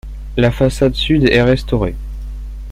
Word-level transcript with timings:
La 0.35 0.49
façade 0.49 0.95
sud 0.95 1.29
est 1.29 1.43
restauré. 1.43 1.95